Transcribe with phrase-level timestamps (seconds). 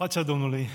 [0.00, 0.68] Pacea Domnului!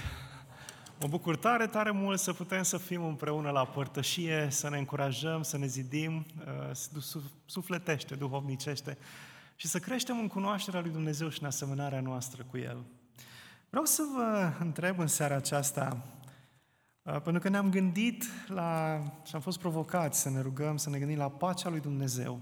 [0.99, 5.41] Mă bucur tare, tare mult să putem să fim împreună la părtășie, să ne încurajăm,
[5.41, 6.25] să ne zidim,
[6.71, 6.71] uh,
[7.45, 8.97] sufletește, duhovnicește
[9.55, 12.83] și să creștem în cunoașterea lui Dumnezeu și în asemănarea noastră cu El.
[13.69, 16.05] Vreau să vă întreb în seara aceasta,
[17.01, 20.97] uh, pentru că ne-am gândit la, și am fost provocați să ne rugăm, să ne
[20.97, 22.41] gândim la pacea lui Dumnezeu,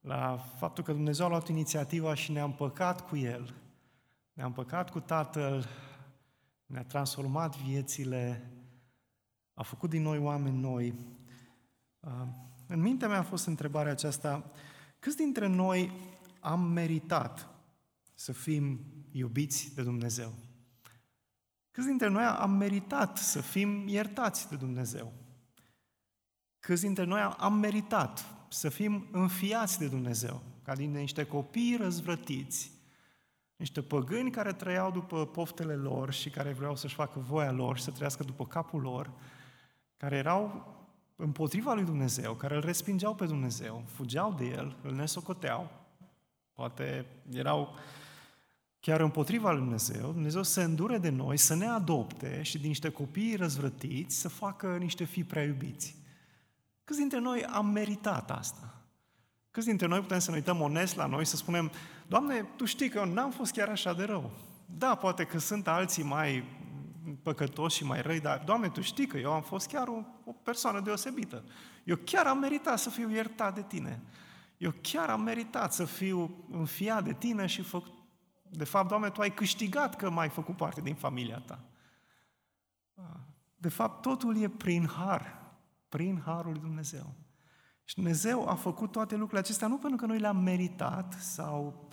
[0.00, 3.54] la faptul că Dumnezeu a luat inițiativa și ne-a împăcat cu El,
[4.40, 5.68] ne-a împăcat cu Tatăl,
[6.66, 8.50] ne-a transformat viețile,
[9.54, 10.94] a făcut din noi oameni noi.
[12.00, 12.12] Uh,
[12.66, 14.50] în mintea mea a fost întrebarea aceasta,
[14.98, 15.92] câți dintre noi
[16.40, 17.48] am meritat
[18.14, 20.34] să fim iubiți de Dumnezeu?
[21.70, 25.12] Câți dintre noi am meritat să fim iertați de Dumnezeu?
[26.58, 32.79] Câți dintre noi am meritat să fim înfiați de Dumnezeu, ca din niște copii răzvrătiți,
[33.60, 37.82] niște păgâni care trăiau după poftele lor și care vreau să-și facă voia lor și
[37.82, 39.10] să trăiască după capul lor,
[39.96, 40.74] care erau
[41.16, 45.70] împotriva lui Dumnezeu, care îl respingeau pe Dumnezeu, fugeau de el, îl nesocoteau,
[46.52, 47.74] poate erau
[48.80, 52.90] chiar împotriva lui Dumnezeu, Dumnezeu să îndure de noi, să ne adopte și din niște
[52.90, 55.96] copii răzvrătiți să facă niște fii prea iubiți.
[56.84, 58.79] Câți dintre noi am meritat asta?
[59.50, 61.70] Câți dintre noi putem să ne uităm onest la noi, să spunem,
[62.06, 64.30] Doamne, Tu știi că eu n-am fost chiar așa de rău.
[64.66, 66.44] Da, poate că sunt alții mai
[67.22, 70.32] păcătoși și mai răi, dar, Doamne, Tu știi că eu am fost chiar o, o
[70.32, 71.44] persoană deosebită.
[71.84, 74.02] Eu chiar am meritat să fiu iertat de Tine.
[74.56, 77.82] Eu chiar am meritat să fiu înfiat de Tine și fă...
[78.48, 81.60] de fapt, Doamne, Tu ai câștigat că m-ai făcut parte din familia Ta.
[83.56, 85.42] De fapt, totul e prin har,
[85.88, 87.14] prin harul lui Dumnezeu.
[87.90, 91.88] Și Dumnezeu a făcut toate lucrurile acestea nu pentru că noi le-am meritat sau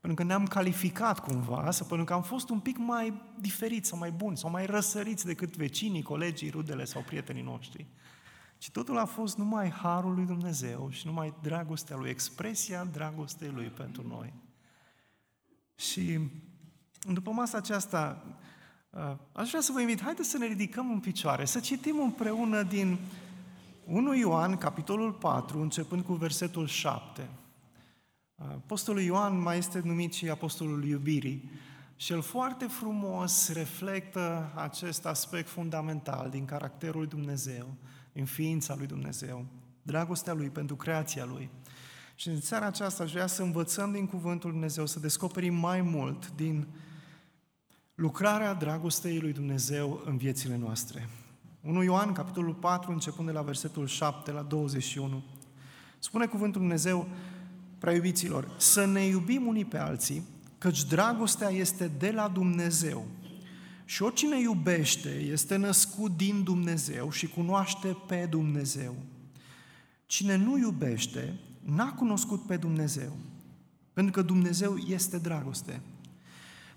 [0.00, 3.98] pentru că ne-am calificat cumva, sau pentru că am fost un pic mai diferiți sau
[3.98, 7.86] mai buni sau mai răsăriți decât vecinii, colegii, rudele sau prietenii noștri.
[8.58, 13.66] Ci totul a fost numai harul lui Dumnezeu și numai dragostea lui, expresia dragostei lui
[13.66, 14.32] pentru noi.
[15.74, 16.18] Și
[17.12, 18.24] după masa aceasta,
[18.90, 22.62] uh, aș vrea să vă invit, haideți să ne ridicăm în picioare, să citim împreună
[22.62, 22.98] din
[23.90, 27.28] 1 Ioan, capitolul 4, începând cu versetul 7.
[28.34, 31.50] Apostolul Ioan mai este numit și Apostolul Iubirii
[31.96, 37.74] și el foarte frumos reflectă acest aspect fundamental din caracterul lui Dumnezeu,
[38.12, 39.46] din ființa lui Dumnezeu,
[39.82, 41.50] dragostea lui pentru creația lui.
[42.14, 45.80] Și în seara aceasta aș vrea să învățăm din Cuvântul lui Dumnezeu, să descoperim mai
[45.80, 46.66] mult din
[47.94, 51.08] lucrarea dragostei lui Dumnezeu în viețile noastre.
[51.60, 55.22] 1 Ioan, capitolul 4, începând de la versetul 7 la 21.
[55.98, 57.08] Spune cuvântul Dumnezeu,
[57.78, 60.22] prea iubiților, să ne iubim unii pe alții,
[60.58, 63.06] căci dragostea este de la Dumnezeu.
[63.84, 68.94] Și oricine iubește este născut din Dumnezeu și cunoaște pe Dumnezeu.
[70.06, 73.16] Cine nu iubește, n-a cunoscut pe Dumnezeu,
[73.92, 75.80] pentru că Dumnezeu este dragoste.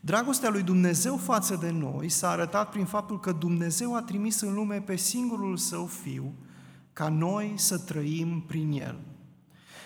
[0.06, 4.54] Dragostea lui Dumnezeu față de noi s-a arătat prin faptul că Dumnezeu a trimis în
[4.54, 6.34] lume pe singurul Său Fiu,
[6.94, 9.00] ca noi să trăim prin El.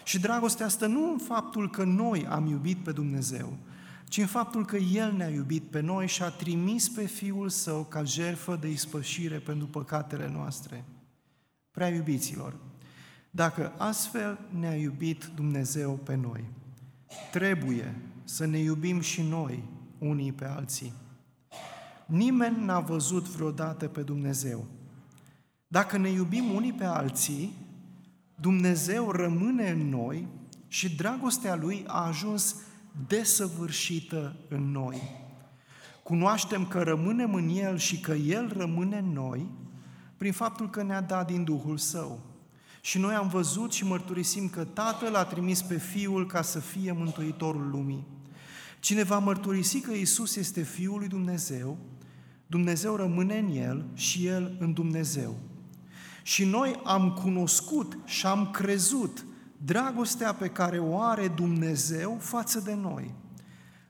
[0.03, 3.57] Și dragostea stă nu în faptul că noi am iubit pe Dumnezeu,
[4.07, 7.83] ci în faptul că El ne-a iubit pe noi și a trimis pe Fiul Său
[7.83, 10.83] ca jerfă de ispășire pentru păcatele noastre.
[11.72, 12.56] Prea iubiților,
[13.31, 16.44] dacă astfel ne-a iubit Dumnezeu pe noi,
[17.31, 20.93] trebuie să ne iubim și noi unii pe alții.
[22.05, 24.65] Nimeni n-a văzut vreodată pe Dumnezeu.
[25.67, 27.53] Dacă ne iubim unii pe alții,
[28.35, 30.27] Dumnezeu rămâne în noi
[30.67, 32.55] și dragostea Lui a ajuns
[33.07, 35.01] desăvârșită în noi.
[36.03, 39.47] Cunoaștem că rămânem în El și că El rămâne în noi
[40.17, 42.19] prin faptul că ne-a dat din Duhul Său.
[42.81, 46.91] Și noi am văzut și mărturisim că Tatăl a trimis pe Fiul ca să fie
[46.91, 48.07] Mântuitorul lumii.
[48.87, 51.77] Cine va mărturisi că Isus este Fiul lui Dumnezeu,
[52.47, 55.39] Dumnezeu rămâne în El și El în Dumnezeu.
[56.23, 59.25] Și noi am cunoscut și am crezut
[59.57, 63.13] dragostea pe care o are Dumnezeu față de noi.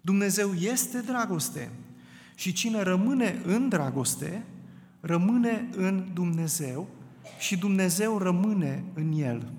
[0.02, 1.72] Dumnezeu este dragoste
[2.36, 4.46] și cine rămâne în dragoste,
[5.00, 6.88] rămâne în Dumnezeu
[7.40, 9.52] și Dumnezeu rămâne în El.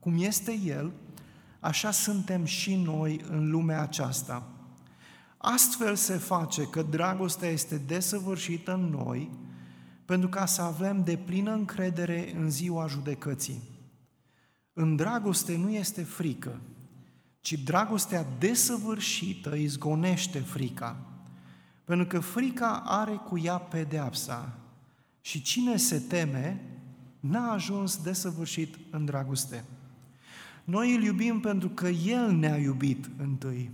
[0.00, 0.92] Cum este El,
[1.60, 4.52] așa suntem și noi în lumea aceasta.
[5.38, 9.30] Astfel se face că dragostea este desăvârșită în noi,
[10.04, 13.62] pentru ca să avem de plină încredere în ziua judecății.
[14.72, 16.60] În dragoste nu este frică,
[17.40, 20.96] ci dragostea desăvârșită izgonește frica,
[21.84, 24.58] pentru că frica are cu ea pedeapsa
[25.20, 26.60] și cine se teme
[27.20, 29.64] n-a ajuns desăvârșit în dragoste.
[30.64, 33.70] Noi îl iubim pentru că El ne-a iubit întâi.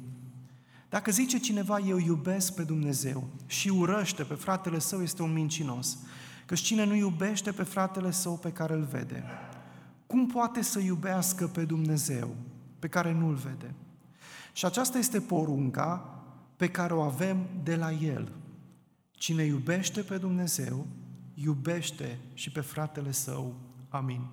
[0.94, 5.98] Dacă zice cineva, eu iubesc pe Dumnezeu și urăște pe fratele său, este un mincinos.
[6.46, 9.24] Că cine nu iubește pe fratele său pe care îl vede,
[10.06, 12.34] cum poate să iubească pe Dumnezeu
[12.78, 13.74] pe care nu-l vede?
[14.52, 16.22] Și aceasta este porunca
[16.56, 18.32] pe care o avem de la El.
[19.10, 20.86] Cine iubește pe Dumnezeu,
[21.34, 23.54] iubește și pe fratele său.
[23.88, 24.26] Amin.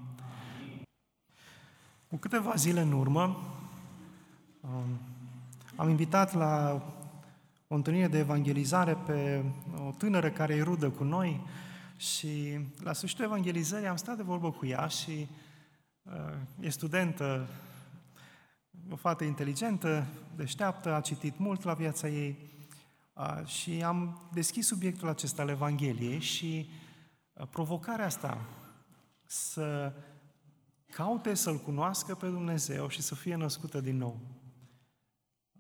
[2.08, 3.54] Cu câteva zile în urmă,
[4.62, 5.00] um,
[5.76, 6.84] am invitat la
[7.68, 9.44] o întâlnire de evangelizare pe
[9.88, 11.42] o tânără care e rudă cu noi
[11.98, 15.28] și la sfârșitul evangelizării am stat de vorbă cu ea și
[16.04, 16.14] uh,
[16.60, 17.48] e studentă,
[18.92, 22.38] o fată inteligentă, deșteaptă, a citit mult la viața ei
[23.14, 26.70] uh, și am deschis subiectul acesta al Evangheliei și
[27.34, 28.46] uh, provocarea asta
[29.26, 29.94] să
[30.92, 34.20] caute să-L cunoască pe Dumnezeu și să fie născută din nou.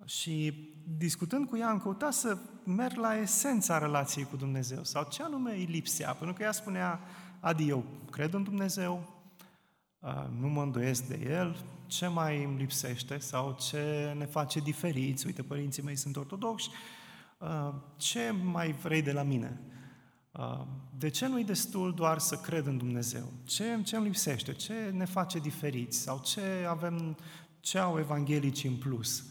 [0.05, 0.53] Și
[0.97, 5.51] discutând cu ea, am căutat să merg la esența relației cu Dumnezeu sau ce anume
[5.51, 6.13] îi lipsea.
[6.13, 6.99] Pentru că ea spunea,
[7.39, 9.21] Adi, eu cred în Dumnezeu,
[10.39, 15.43] nu mă îndoiesc de El, ce mai îmi lipsește sau ce ne face diferiți, uite,
[15.43, 16.69] părinții mei sunt ortodoxi,
[17.95, 19.61] ce mai vrei de la mine?
[20.97, 23.31] De ce nu-i destul doar să cred în Dumnezeu?
[23.43, 24.53] Ce, ce îmi lipsește?
[24.53, 25.99] Ce ne face diferiți?
[25.99, 27.17] Sau ce avem,
[27.59, 29.25] ce au evanghelicii în plus?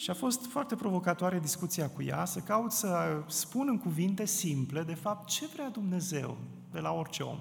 [0.00, 4.82] Și a fost foarte provocatoare discuția cu ea, să caut să spun în cuvinte simple,
[4.82, 6.38] de fapt, ce vrea Dumnezeu
[6.70, 7.40] de la orice om,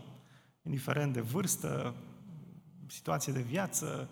[0.62, 1.96] indiferent de vârstă,
[2.88, 4.10] situație de viață,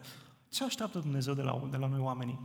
[0.49, 2.39] ce așteaptă Dumnezeu de la, de la noi oamenii?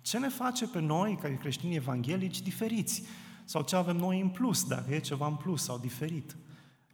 [0.00, 3.02] Ce ne face pe noi, ca creștini evanghelici, diferiți?
[3.44, 6.36] Sau ce avem noi în plus, dacă e ceva în plus sau diferit?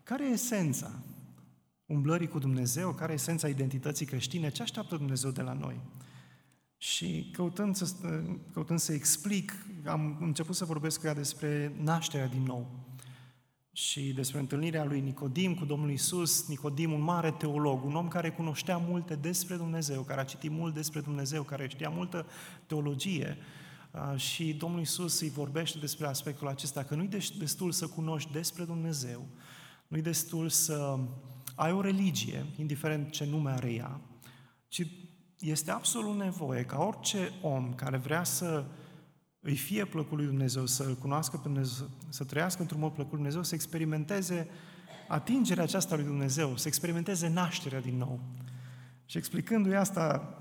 [0.02, 0.90] Care e esența
[1.86, 2.92] umblării cu Dumnezeu?
[2.92, 4.50] Care e esența identității creștine?
[4.50, 5.80] Ce așteaptă Dumnezeu de la noi?
[6.82, 7.94] Și căutând să,
[8.52, 12.70] căutând să explic, am început să vorbesc cu ea despre nașterea din nou
[13.72, 16.48] și despre întâlnirea lui Nicodim cu Domnul Isus.
[16.48, 20.74] Nicodim, un mare teolog, un om care cunoștea multe despre Dumnezeu, care a citit mult
[20.74, 22.26] despre Dumnezeu, care știa multă
[22.66, 23.36] teologie.
[24.16, 29.26] Și Domnul Isus îi vorbește despre aspectul acesta, că nu-i destul să cunoști despre Dumnezeu,
[29.88, 30.98] nu-i destul să
[31.54, 34.00] ai o religie, indiferent ce nume are ea,
[34.68, 34.86] ci
[35.42, 38.64] este absolut nevoie ca orice om care vrea să
[39.40, 43.20] îi fie plăcut lui Dumnezeu, să-L cunoască pe Dumnezeu, să trăiască într-un mod plăcut lui
[43.20, 44.48] Dumnezeu, să experimenteze
[45.08, 48.20] atingerea aceasta lui Dumnezeu, să experimenteze nașterea din nou.
[49.04, 50.36] Și explicându-i asta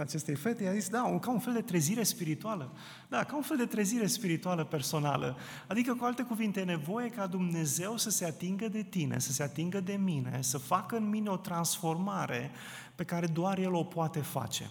[0.00, 2.72] acestei fete, i-a zis, da, ca un fel de trezire spirituală.
[3.08, 5.36] Da, ca un fel de trezire spirituală personală.
[5.66, 9.42] Adică, cu alte cuvinte, e nevoie ca Dumnezeu să se atingă de tine, să se
[9.42, 12.50] atingă de mine, să facă în mine o transformare
[12.94, 14.70] pe care doar El o poate face.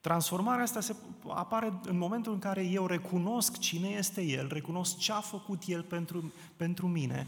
[0.00, 0.94] Transformarea asta se
[1.28, 5.82] apare în momentul în care eu recunosc cine este El, recunosc ce a făcut El
[5.82, 7.26] pentru, pentru mine.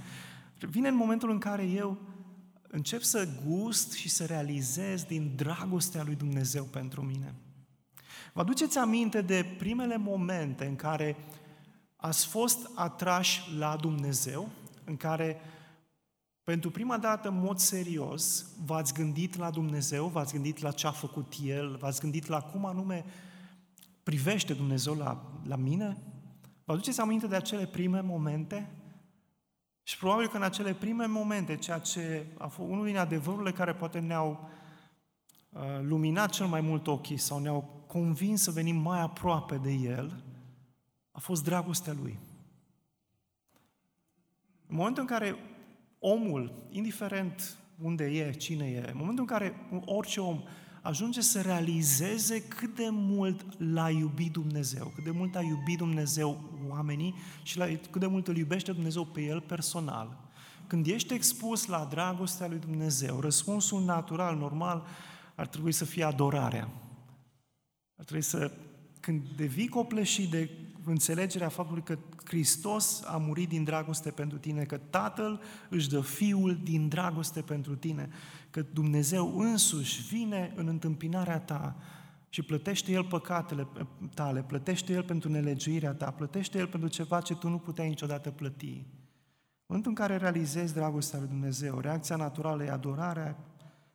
[0.58, 1.98] Vine în momentul în care eu
[2.70, 7.34] încep să gust și să realizez din dragostea lui Dumnezeu pentru mine.
[8.32, 11.16] Vă aduceți aminte de primele momente în care
[11.96, 14.48] ați fost atrași la Dumnezeu,
[14.84, 15.40] în care
[16.44, 20.90] pentru prima dată, în mod serios, v-ați gândit la Dumnezeu, v-ați gândit la ce a
[20.90, 23.04] făcut El, v-ați gândit la cum anume
[24.02, 25.96] privește Dumnezeu la, la mine?
[26.64, 28.70] Vă aduceți aminte de acele prime momente?
[29.82, 33.74] Și probabil că în acele prime momente, ceea ce a fost unul din adevărurile care
[33.74, 34.48] poate ne-au
[35.50, 40.24] uh, luminat cel mai mult ochii sau ne-au convins să venim mai aproape de El,
[41.10, 42.18] a fost dragostea Lui.
[44.66, 45.36] În momentul în care
[45.98, 50.42] omul, indiferent unde e, cine e, în momentul în care orice om
[50.82, 56.40] ajunge să realizeze cât de mult l-a iubit Dumnezeu, cât de mult a iubit Dumnezeu
[56.68, 60.28] oamenii și la, cât de mult îl iubește Dumnezeu pe el personal.
[60.66, 64.86] Când ești expus la dragostea lui Dumnezeu, răspunsul natural, normal,
[65.34, 66.68] ar trebui să fie adorarea.
[67.96, 68.52] Ar trebui să,
[69.00, 70.50] când devii copleșit de
[70.84, 76.60] înțelegerea faptului că Hristos a murit din dragoste pentru tine, că Tatăl își dă Fiul
[76.62, 78.08] din dragoste pentru tine,
[78.50, 81.76] că Dumnezeu însuși vine în întâmpinarea ta
[82.28, 83.66] și plătește El păcatele
[84.14, 88.30] tale, plătește El pentru nelegiuirea ta, plătește El pentru ceva ce tu nu puteai niciodată
[88.30, 88.84] plăti.
[89.70, 93.38] În momentul în care realizezi dragostea lui Dumnezeu, reacția naturală e adorarea,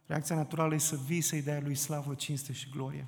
[0.05, 3.07] reacția naturală e să vii să-i dai lui slavă, cinste și glorie.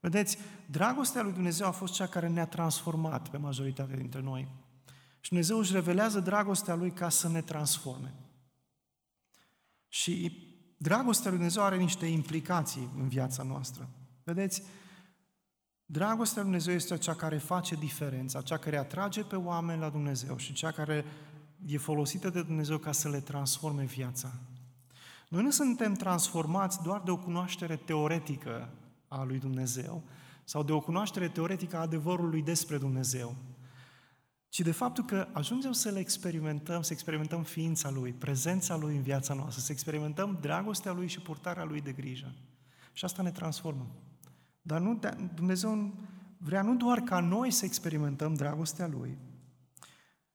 [0.00, 4.48] Vedeți, dragostea lui Dumnezeu a fost cea care ne-a transformat pe majoritatea dintre noi.
[5.20, 8.14] Și Dumnezeu își revelează dragostea Lui ca să ne transforme.
[9.88, 13.88] Și dragostea lui Dumnezeu are niște implicații în viața noastră.
[14.24, 14.62] Vedeți,
[15.84, 20.36] dragostea lui Dumnezeu este cea care face diferența, cea care atrage pe oameni la Dumnezeu
[20.36, 21.04] și cea care
[21.66, 24.32] e folosită de Dumnezeu ca să le transforme viața.
[25.28, 28.68] Noi nu suntem transformați doar de o cunoaștere teoretică
[29.10, 30.02] a lui Dumnezeu
[30.44, 33.36] sau de o cunoaștere teoretică a adevărului despre Dumnezeu,
[34.48, 39.02] ci de faptul că ajungem să le experimentăm, să experimentăm ființa Lui, prezența Lui în
[39.02, 42.34] viața noastră, să experimentăm dragostea Lui și purtarea Lui de grijă.
[42.92, 43.86] Și asta ne transformă.
[44.62, 45.00] Dar nu,
[45.34, 45.94] Dumnezeu
[46.38, 49.18] vrea nu doar ca noi să experimentăm dragostea Lui,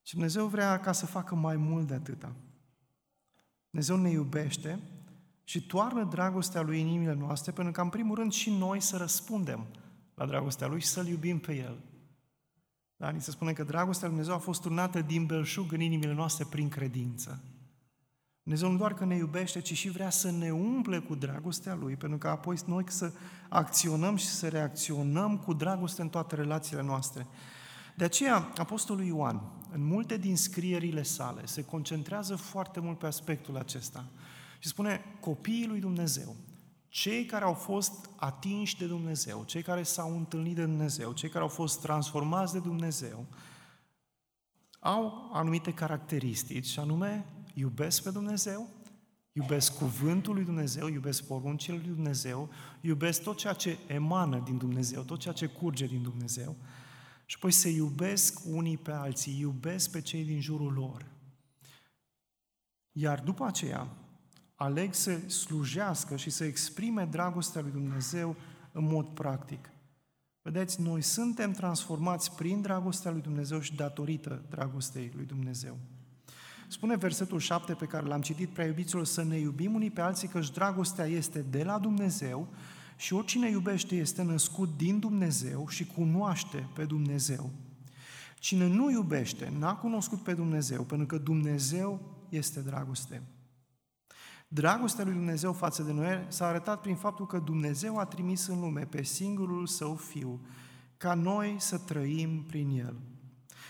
[0.02, 2.36] ci Dumnezeu vrea ca să facă mai mult de atâta.
[3.70, 4.80] Dumnezeu ne iubește
[5.48, 8.98] și toarnă dragostea Lui în inimile noastre, pentru că, în primul rând, și noi să
[8.98, 9.66] răspundem
[10.16, 11.78] la dragostea Lui și să-L iubim pe El.
[12.98, 13.10] Da?
[13.10, 16.46] Ni se spune că dragostea Lui Dumnezeu a fost turnată din belșug în inimile noastre
[16.50, 17.44] prin credință.
[18.44, 21.96] Dumnezeu nu doar că ne iubește, ci și vrea să ne umple cu dragostea Lui,
[21.96, 23.12] pentru că apoi noi să
[23.50, 27.28] acționăm și să reacționăm cu dragoste în toate relațiile noastre.
[27.96, 33.58] De aceea, Apostolul Ioan, în multe din scrierile sale, se concentrează foarte mult pe aspectul
[33.58, 34.06] acesta.
[34.66, 36.36] Și spune, copiii lui Dumnezeu,
[36.88, 41.44] cei care au fost atinși de Dumnezeu, cei care s-au întâlnit de Dumnezeu, cei care
[41.44, 43.26] au fost transformați de Dumnezeu,
[44.80, 48.70] au anumite caracteristici, și anume iubesc pe Dumnezeu,
[49.32, 52.50] iubesc cuvântul lui Dumnezeu, iubesc poruncile lui Dumnezeu,
[52.82, 56.56] iubesc tot ceea ce emană din Dumnezeu, tot ceea ce curge din Dumnezeu,
[57.26, 61.06] și apoi se iubesc unii pe alții, iubesc pe cei din jurul lor.
[62.92, 64.05] Iar după aceea,
[64.56, 68.36] aleg să slujească și să exprime dragostea lui Dumnezeu
[68.72, 69.70] în mod practic.
[70.42, 75.78] Vedeți, noi suntem transformați prin dragostea lui Dumnezeu și datorită dragostei lui Dumnezeu.
[76.68, 80.28] Spune versetul 7 pe care l-am citit, prea iubiților, să ne iubim unii pe alții,
[80.28, 82.48] căci dragostea este de la Dumnezeu
[82.96, 87.52] și oricine iubește este născut din Dumnezeu și cunoaște pe Dumnezeu.
[88.40, 93.22] Cine nu iubește, n-a cunoscut pe Dumnezeu, pentru că Dumnezeu este dragoste.
[94.48, 98.60] Dragostea lui Dumnezeu față de noi s-a arătat prin faptul că Dumnezeu a trimis în
[98.60, 100.46] lume pe singurul Său Fiu,
[100.98, 102.96] ca noi să trăim prin El.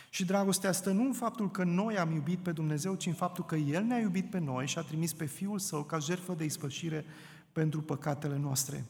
[0.10, 3.46] Și dragostea stă nu în faptul că noi am iubit pe Dumnezeu, ci în faptul
[3.46, 6.44] că El ne-a iubit pe noi și a trimis pe Fiul Său ca jertfă de
[6.44, 7.06] ispășire
[7.52, 8.86] pentru păcatele noastre.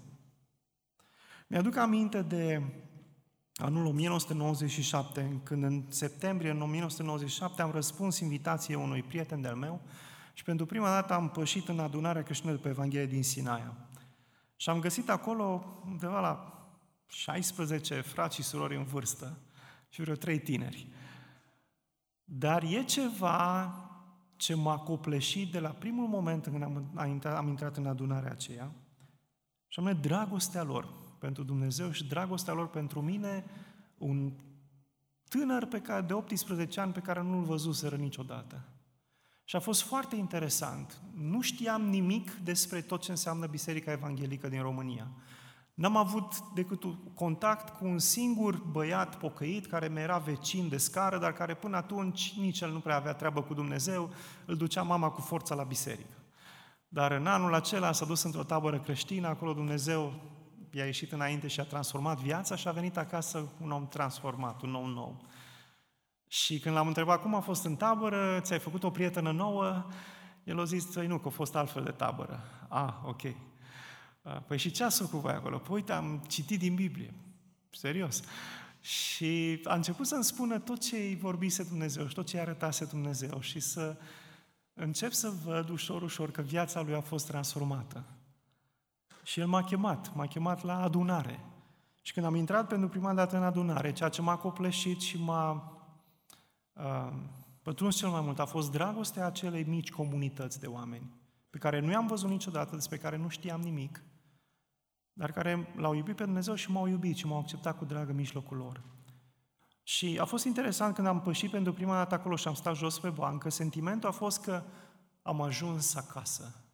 [1.48, 2.62] Mi-aduc aminte de
[3.56, 9.82] anul 1997, când în septembrie în 1997 am răspuns invitației unui prieten de-al meu
[10.36, 13.77] și pentru prima dată am pășit în adunarea creștină pe Evanghelie din Sinaia.
[14.56, 16.60] Și am găsit acolo undeva la
[17.08, 19.38] 16 frați și surori în vârstă
[19.89, 20.88] și vreo trei tineri.
[22.24, 23.74] Dar e ceva
[24.36, 27.86] ce m-a copleșit de la primul moment în când am, am, intrat, am intrat în
[27.86, 28.72] adunarea aceea,
[29.68, 33.46] și anume dragostea lor pentru Dumnezeu și dragostea lor pentru mine,
[33.98, 34.34] un
[35.30, 38.75] tânăr pe care, de 18 ani pe care nu-l văzuseră niciodată.
[39.48, 41.02] Și a fost foarte interesant.
[41.14, 45.08] Nu știam nimic despre tot ce înseamnă Biserica Evanghelică din România.
[45.74, 50.78] N-am avut decât un contact cu un singur băiat pocăit care mi era vecin de
[50.78, 54.10] scară, dar care până atunci nici el nu prea avea treabă cu Dumnezeu,
[54.46, 56.16] îl ducea mama cu forța la biserică.
[56.88, 60.14] Dar în anul acela s-a dus într-o tabără creștină, acolo Dumnezeu
[60.72, 64.75] i-a ieșit înainte și a transformat viața și a venit acasă un om transformat, un
[64.75, 65.22] om nou.
[66.36, 69.86] Și când l-am întrebat cum a fost în tabără, ți-ai făcut o prietenă nouă,
[70.44, 72.44] el a zis, păi nu, că a fost altfel de tabără.
[72.68, 73.22] Ah, ok.
[74.48, 75.58] Păi și ce ați făcut voi acolo?
[75.58, 77.13] Păi uite, am citit din Biblie.
[77.70, 78.22] Serios.
[78.80, 82.86] Și a început să-mi spună tot ce îi vorbise Dumnezeu și tot ce îi arătase
[82.86, 83.98] Dumnezeu și să
[84.74, 88.04] încep să văd ușor, ușor că viața lui a fost transformată.
[89.24, 91.46] Și el m-a chemat, m-a chemat la adunare.
[92.01, 95.51] Și când am intrat pentru prima dată în adunare, ceea ce m-a copleșit și m-a
[95.51, 95.75] uh,
[97.62, 101.13] pătruns cel mai mult a fost dragostea acelei mici comunități de oameni,
[101.50, 104.03] pe care nu i-am văzut niciodată, despre care nu știam nimic,
[105.13, 108.58] dar care l-au iubit pe Dumnezeu și m-au iubit și m-au acceptat cu dragă mijlocul
[108.58, 108.84] lor.
[109.84, 113.00] Și a fost interesant când am pășit pentru prima dată acolo și am stat jos
[113.00, 114.63] pe bancă, sentimentul a fost că
[115.22, 116.65] am ajuns acasă.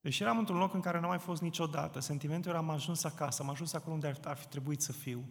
[0.00, 3.42] Deși eram într-un loc în care nu mai fost niciodată, sentimentul era am ajuns acasă,
[3.42, 5.28] am ajuns acolo unde ar fi trebuit să fiu.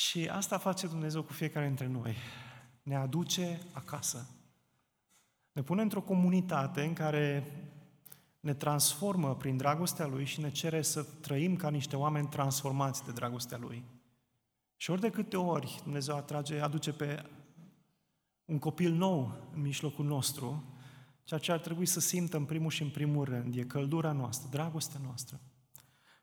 [0.00, 2.16] Și asta face Dumnezeu cu fiecare dintre noi.
[2.82, 4.28] Ne aduce acasă.
[5.52, 7.52] Ne pune într-o comunitate în care
[8.40, 13.12] ne transformă prin dragostea Lui și ne cere să trăim ca niște oameni transformați de
[13.12, 13.84] dragostea Lui.
[14.76, 17.24] Și ori de câte ori Dumnezeu atrage, aduce pe
[18.44, 20.64] un copil nou în mijlocul nostru,
[21.24, 24.48] ceea ce ar trebui să simtă în primul și în primul rând e căldura noastră,
[24.50, 25.40] dragostea noastră.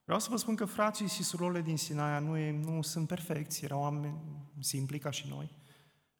[0.07, 3.63] Vreau să vă spun că frații și surorile din Sinaia nu, e, nu sunt perfecți,
[3.63, 4.17] erau oameni
[4.59, 5.51] simpli ca și noi,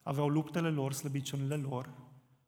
[0.02, 1.90] aveau luptele lor, slăbiciunile lor,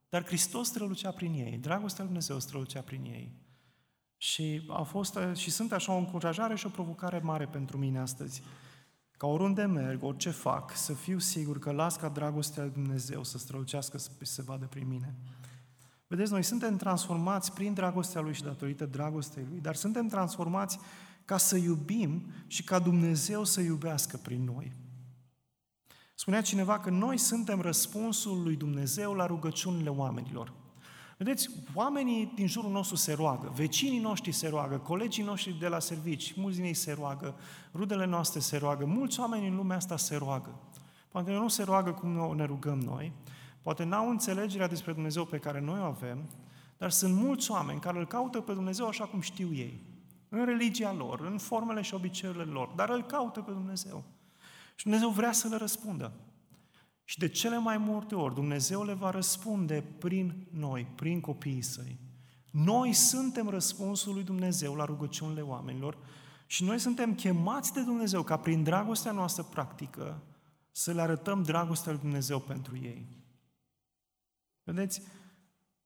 [0.09, 3.33] dar Hristos strălucea prin ei, dragostea lui Dumnezeu strălucea prin ei.
[4.17, 8.43] Și a fost și sunt așa o încurajare și o provocare mare pentru mine astăzi.
[9.11, 13.39] Ca oriunde merg, orice fac, să fiu sigur că las ca dragostea lui Dumnezeu să
[13.39, 15.15] strălucească, să se vadă prin mine.
[16.07, 20.79] Vedeți, noi suntem transformați prin dragostea Lui și datorită dragostei Lui, dar suntem transformați
[21.31, 24.73] ca să iubim și ca Dumnezeu să iubească prin noi.
[26.15, 30.53] Spunea cineva că noi suntem răspunsul lui Dumnezeu la rugăciunile oamenilor.
[31.19, 35.79] Vedeți, oamenii din jurul nostru se roagă, vecinii noștri se roagă, colegii noștri de la
[35.79, 37.35] servici, mulți din ei se roagă,
[37.75, 40.59] rudele noastre se roagă, mulți oameni în lumea asta se roagă.
[41.09, 43.13] Poate nu se roagă cum ne rugăm noi,
[43.63, 46.31] poate n-au înțelegerea despre Dumnezeu pe care noi o avem,
[46.79, 49.90] dar sunt mulți oameni care îl caută pe Dumnezeu așa cum știu ei,
[50.31, 54.05] în religia lor, în formele și obiceiurile lor, dar îl caută pe Dumnezeu.
[54.75, 56.13] Și Dumnezeu vrea să le răspundă.
[57.05, 61.99] Și de cele mai multe ori Dumnezeu le va răspunde prin noi, prin copiii săi.
[62.51, 65.99] Noi suntem răspunsul lui Dumnezeu la rugăciunile oamenilor
[66.47, 70.23] și noi suntem chemați de Dumnezeu ca prin dragostea noastră practică
[70.71, 73.07] să le arătăm dragostea lui Dumnezeu pentru ei.
[74.63, 75.03] Vedeți,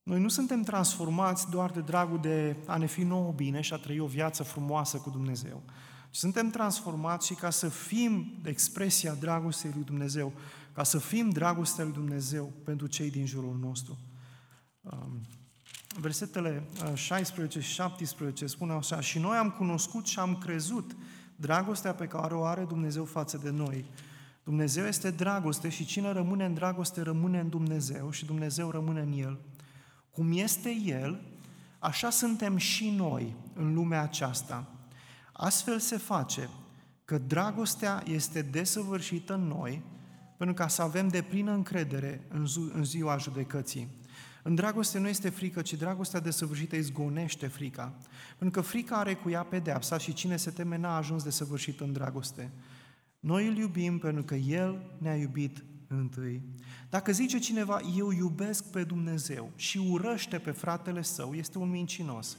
[0.05, 3.77] noi nu suntem transformați doar de dragul de a ne fi nouă bine și a
[3.77, 5.63] trăi o viață frumoasă cu Dumnezeu.
[6.11, 10.33] Suntem transformați și ca să fim expresia dragostei lui Dumnezeu,
[10.73, 13.99] ca să fim dragostea lui Dumnezeu pentru cei din jurul nostru.
[14.81, 15.21] Um,
[16.01, 16.63] versetele
[16.95, 20.97] 16 uh, și 17 spun așa, și noi am cunoscut și am crezut
[21.37, 23.85] dragostea pe care o are Dumnezeu față de noi.
[24.43, 29.13] Dumnezeu este dragoste și cine rămâne în dragoste rămâne în Dumnezeu și Dumnezeu rămâne în
[29.13, 29.39] El.
[30.15, 31.21] Cum este El,
[31.79, 34.73] așa suntem și noi în lumea aceasta.
[35.33, 36.49] Astfel se face
[37.05, 39.83] că dragostea este desăvârșită în noi,
[40.37, 43.89] pentru ca să avem de plină încredere în, zi, în ziua judecății.
[44.43, 47.93] În dragoste nu este frică, ci dragostea desăvârșită izgonește frica.
[48.39, 51.81] Pentru că frica are cu ea pedeapsa și cine se teme n-a ajuns de săvârșit
[51.81, 52.51] în dragoste.
[53.21, 56.43] Noi îl iubim pentru că El ne-a iubit întâi.
[56.91, 62.37] Dacă zice cineva, eu iubesc pe Dumnezeu și urăște pe fratele său, este un mincinos.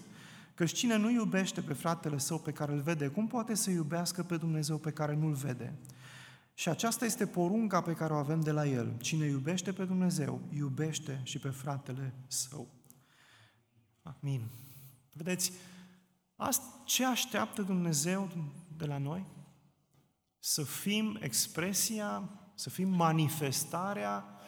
[0.53, 4.23] Căci cine nu iubește pe fratele său pe care îl vede, cum poate să iubească
[4.23, 5.73] pe Dumnezeu pe care nu-l vede?
[6.53, 8.97] Și aceasta este porunca pe care o avem de la El.
[9.01, 12.67] Cine iubește pe Dumnezeu, iubește și pe fratele său.
[14.01, 14.49] Amin.
[15.13, 15.51] Vedeți,
[16.85, 18.29] ce așteaptă Dumnezeu
[18.77, 19.25] de la noi?
[20.39, 24.39] Să fim expresia, să fim manifestarea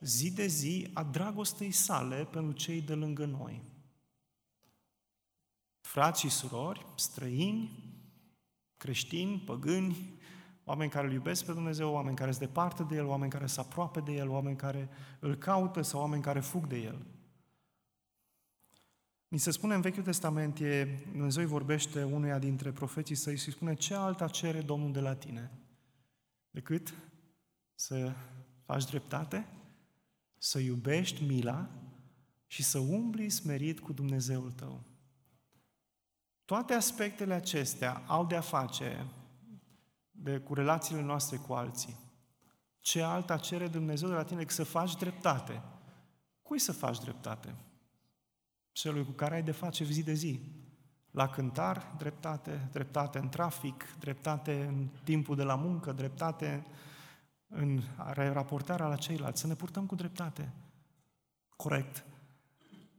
[0.00, 3.62] zi de zi a dragostei sale pentru cei de lângă noi.
[5.80, 7.94] Frați și surori, străini,
[8.76, 10.18] creștini, păgâni,
[10.64, 13.60] oameni care îl iubesc pe Dumnezeu, oameni care sunt departe de El, oameni care se
[13.60, 14.88] aproape de El, oameni care
[15.20, 17.06] îl caută sau oameni care fug de El.
[19.28, 23.50] Mi se spune în Vechiul Testament, e, Dumnezeu îi vorbește unuia dintre profeții săi și
[23.50, 25.50] spune ce alta cere Domnul de la tine
[26.50, 26.94] decât
[27.76, 28.14] să
[28.64, 29.46] faci dreptate,
[30.38, 31.68] să iubești mila
[32.46, 34.82] și să umbli smerit cu Dumnezeul tău.
[36.44, 39.06] Toate aspectele acestea au de-a face
[40.10, 41.96] de, cu relațiile noastre cu alții.
[42.80, 45.62] Ce alta cere Dumnezeu de la tine decât să faci dreptate?
[46.42, 47.54] Cui să faci dreptate?
[48.72, 50.40] Celui cu care ai de face zi de zi.
[51.10, 56.66] La cântar, dreptate, dreptate în trafic, dreptate în timpul de la muncă, dreptate
[57.48, 57.82] în
[58.32, 59.40] raportarea la ceilalți.
[59.40, 60.52] Să ne purtăm cu dreptate.
[61.56, 62.04] Corect.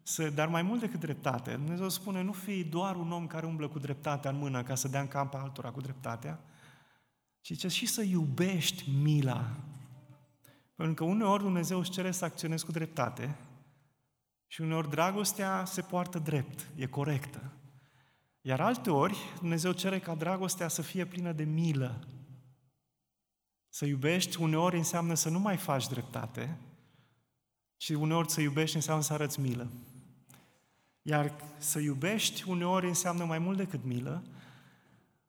[0.04, 3.68] Să, dar mai mult decât dreptate, Dumnezeu spune, nu fii doar un om care umblă
[3.68, 6.40] cu dreptatea în mână ca să dea în camp altora cu dreptatea,
[7.42, 9.52] ci zice și să iubești mila.
[10.76, 13.36] Pentru că uneori Dumnezeu își cere să acționezi cu dreptate
[14.48, 17.52] și uneori dragostea se poartă drept, e corectă.
[18.42, 22.08] Iar alte ori Dumnezeu cere ca dragostea să fie plină de milă.
[23.78, 26.58] Să iubești uneori înseamnă să nu mai faci dreptate,
[27.76, 29.72] și uneori să iubești înseamnă să arăți milă.
[31.02, 34.24] Iar să iubești uneori înseamnă mai mult decât milă,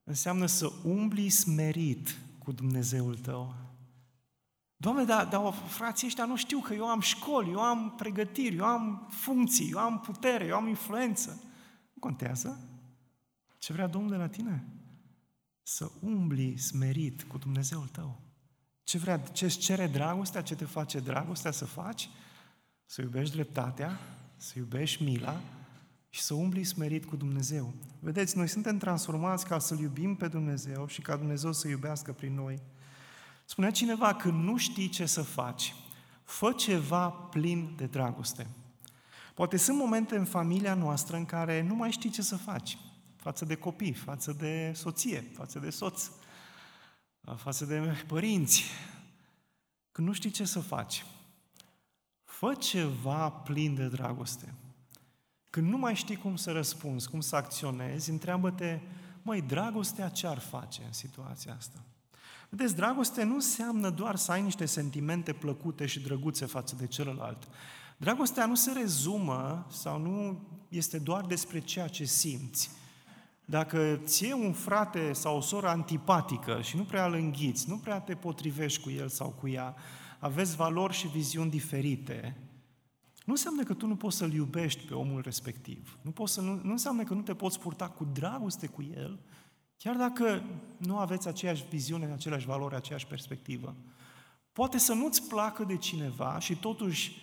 [0.05, 3.55] înseamnă să umbli smerit cu Dumnezeul tău.
[4.77, 8.65] Doamne, dar, dar frații ăștia nu știu că eu am școli, eu am pregătiri, eu
[8.65, 11.43] am funcții, eu am putere, eu am influență.
[11.93, 12.69] Nu contează.
[13.59, 14.65] Ce vrea Domnul de la tine?
[15.63, 18.27] Să umbli smerit cu Dumnezeul tău.
[18.89, 22.09] Ce vrea, ce îți cere dragostea, ce te face dragostea să faci?
[22.85, 24.01] Să iubești dreptatea,
[24.37, 25.41] să iubești mila
[26.09, 27.75] și să umbli smerit cu Dumnezeu.
[28.01, 32.35] Vedeți, noi suntem transformați ca să-L iubim pe Dumnezeu și ca Dumnezeu să iubească prin
[32.35, 32.63] noi.
[33.45, 35.75] Spunea cineva, că nu știi ce să faci,
[36.25, 38.47] fă ceva plin de dragoste.
[39.35, 42.79] Poate sunt momente în familia noastră în care nu mai știi ce să faci
[43.17, 46.11] față de copii, față de soție, față de soț,
[47.35, 48.65] față de părinți,
[49.93, 51.05] când nu știi ce să faci.
[52.25, 54.55] Fă ceva plin de dragoste.
[55.51, 58.81] Când nu mai știi cum să răspunzi, cum să acționezi, întreabă-te,
[59.23, 61.83] măi, dragostea ce ar face în situația asta?
[62.49, 67.49] Vedeți, dragoste nu înseamnă doar să ai niște sentimente plăcute și drăguțe față de celălalt.
[67.97, 72.71] Dragostea nu se rezumă sau nu este doar despre ceea ce simți.
[73.51, 78.01] Dacă ție un frate sau o soră antipatică și nu prea îl înghiți, nu prea
[78.01, 79.75] te potrivești cu el sau cu ea,
[80.19, 82.37] aveți valori și viziuni diferite,
[83.25, 85.99] nu înseamnă că tu nu poți să-l iubești pe omul respectiv.
[86.03, 89.19] Nu, poți să, nu, nu înseamnă că nu te poți purta cu dragoste cu el,
[89.77, 90.43] chiar dacă
[90.77, 93.77] nu aveți aceeași viziune, aceleași valori, aceeași perspectivă.
[94.53, 97.17] Poate să nu-ți placă de cineva și totuși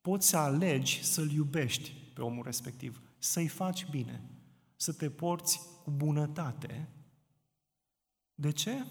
[0.00, 4.22] poți să alegi să-l iubești pe omul respectiv, să-i faci bine,
[4.78, 6.88] să te porți cu bunătate.
[8.34, 8.84] De ce?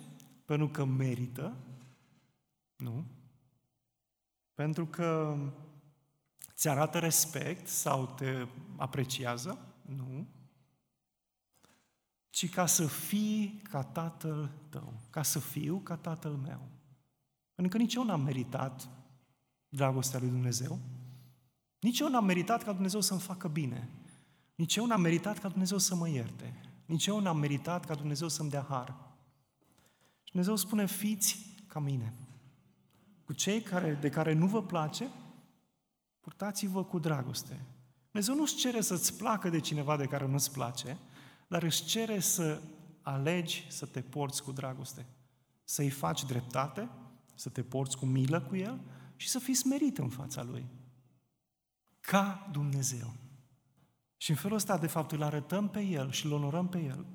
[0.45, 1.57] Pentru că merită?
[2.75, 3.05] Nu.
[4.53, 5.37] Pentru că
[6.53, 9.75] ți arată respect sau te apreciază?
[9.81, 10.27] Nu.
[12.29, 16.67] Ci ca să fii ca tatăl tău, ca să fiu ca tatăl meu.
[17.55, 18.89] Pentru că nici eu n-am meritat
[19.69, 20.79] dragostea lui Dumnezeu.
[21.79, 23.89] Nici eu n-am meritat ca Dumnezeu să-mi facă bine.
[24.57, 26.61] Nici eu n-am meritat ca Dumnezeu să mă ierte.
[26.85, 28.95] Nici eu n-am meritat ca Dumnezeu să-mi dea har.
[30.23, 32.13] Și Dumnezeu spune, fiți ca mine.
[33.25, 35.09] Cu cei care, de care nu vă place,
[36.19, 37.65] purtați-vă cu dragoste.
[38.11, 40.97] Dumnezeu nu-ți cere să-ți placă de cineva de care nu-ți place,
[41.47, 42.61] dar îți cere să
[43.01, 45.05] alegi să te porți cu dragoste.
[45.63, 46.89] Să-i faci dreptate,
[47.35, 48.81] să te porți cu milă cu el
[49.15, 50.65] și să fii smerit în fața lui.
[51.99, 53.13] Ca Dumnezeu.
[54.17, 57.05] Și în felul ăsta, de fapt, îl arătăm pe El și îl onorăm pe El.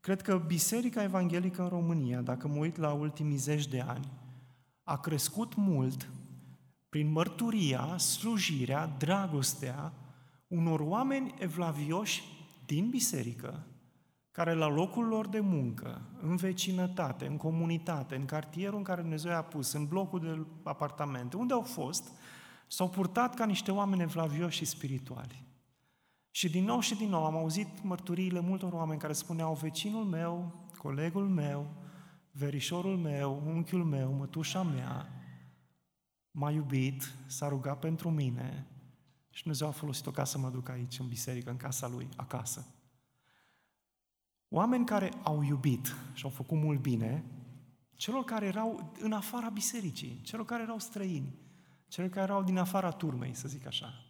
[0.00, 4.12] Cred că Biserica Evanghelică în România, dacă mă uit la ultimii zeci de ani,
[4.82, 6.10] a crescut mult
[6.88, 9.92] prin mărturia, slujirea, dragostea
[10.46, 12.22] unor oameni evlavioși
[12.66, 13.66] din biserică,
[14.30, 19.30] care la locul lor de muncă, în vecinătate, în comunitate, în cartierul în care Dumnezeu
[19.30, 22.10] i-a pus, în blocul de apartamente, unde au fost,
[22.66, 25.44] s-au purtat ca niște oameni evlavioși și spirituali.
[26.36, 30.52] Și din nou și din nou am auzit mărturiile multor oameni care spuneau, vecinul meu,
[30.78, 31.74] colegul meu,
[32.30, 35.08] verișorul meu, unchiul meu, mătușa mea,
[36.30, 38.66] m-a iubit, s-a rugat pentru mine
[39.30, 42.66] și Dumnezeu a folosit-o ca să mă duc aici, în biserică, în casa lui, acasă.
[44.48, 47.24] Oameni care au iubit și au făcut mult bine,
[47.94, 51.38] celor care erau în afara bisericii, celor care erau străini,
[51.88, 54.03] celor care erau din afara turmei, să zic așa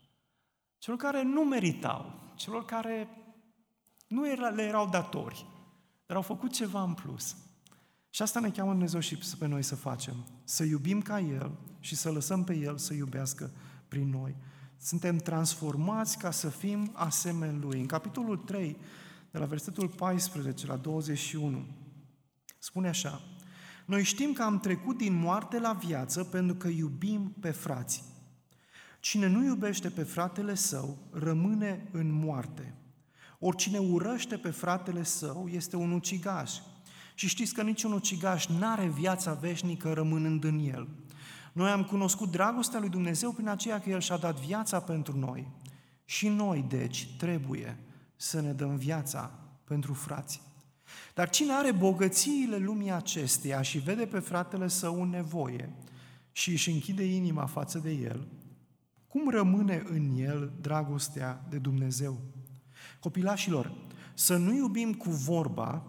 [0.84, 3.08] celor care nu meritau, celor care
[4.06, 5.46] nu era, le erau datori,
[6.06, 7.36] dar au făcut ceva în plus.
[8.10, 10.14] Și asta ne cheamă Dumnezeu și pe noi să facem.
[10.44, 13.50] Să iubim ca El și să lăsăm pe El să iubească
[13.88, 14.36] prin noi.
[14.80, 17.80] Suntem transformați ca să fim asemeni Lui.
[17.80, 18.76] În capitolul 3,
[19.30, 21.66] de la versetul 14 la 21,
[22.58, 23.20] spune așa,
[23.86, 28.12] Noi știm că am trecut din moarte la viață pentru că iubim pe frații.
[29.04, 32.74] Cine nu iubește pe fratele său, rămâne în moarte.
[33.38, 36.52] Oricine urăște pe fratele său este un ucigaș.
[37.14, 40.88] Și știți că niciun ucigaș n-are viața veșnică rămânând în el.
[41.52, 45.50] Noi am cunoscut dragostea lui Dumnezeu prin aceea că El și-a dat viața pentru noi.
[46.04, 47.78] Și noi, deci, trebuie
[48.16, 50.42] să ne dăm viața pentru frați.
[51.14, 55.72] Dar cine are bogățiile lumii acesteia și vede pe fratele său în nevoie
[56.32, 58.28] și își închide inima față de el,
[59.14, 62.20] cum rămâne în el dragostea de Dumnezeu?
[63.00, 63.72] Copilașilor,
[64.14, 65.83] să nu iubim cu vorba,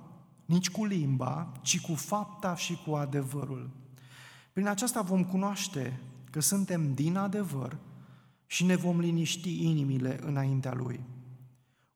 [0.46, 3.70] nici cu limba, ci cu fapta și cu adevărul.
[4.54, 6.00] Prin aceasta vom cunoaște
[6.32, 7.78] că suntem din adevăr
[8.46, 11.00] și ne vom liniști inimile înaintea Lui.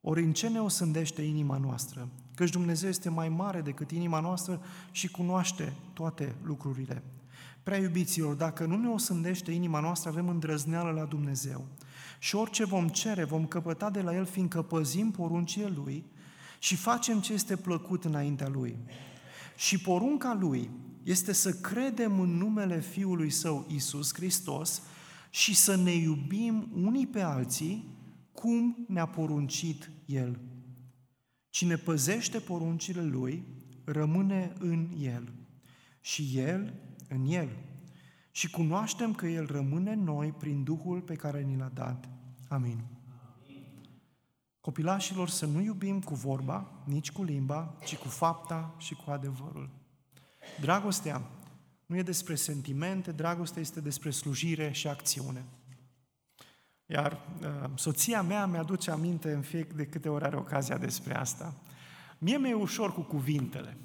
[0.02, 2.10] Ori în ce ne osândește inima noastră?
[2.36, 4.62] Căci Dumnezeu este mai mare decât inima noastră
[4.92, 7.04] și cunoaște toate lucrurile.
[7.64, 11.68] Prea iubiților, dacă nu ne osândește inima noastră, avem îndrăzneală la Dumnezeu.
[12.20, 16.06] Și orice vom cere, vom căpăta de la El, fiindcă păzim poruncile Lui
[16.60, 18.78] și facem ce este plăcut înaintea Lui.
[19.56, 20.70] Și porunca Lui
[21.04, 24.82] este să credem în numele Fiului Său, Isus Hristos,
[25.30, 27.98] și să ne iubim unii pe alții
[28.32, 30.40] cum ne-a poruncit El.
[31.50, 33.44] Cine păzește poruncile Lui,
[33.84, 35.34] rămâne în El
[36.02, 36.74] și El
[37.10, 37.50] în El.
[38.32, 42.10] Și cunoaștem că El rămâne în noi prin Duhul pe care ni l-a dat.
[42.48, 42.84] Amin.
[44.62, 49.70] Copilașilor să nu iubim cu vorba, nici cu limba, ci cu fapta și cu adevărul.
[50.60, 51.22] Dragostea
[51.86, 55.46] nu e despre sentimente, dragostea este despre slujire și acțiune.
[56.86, 61.56] Iar uh, soția mea mi-aduce aminte în fie de câte ori are ocazia despre asta.
[62.18, 63.78] Mie mi-e ușor cu cuvintele.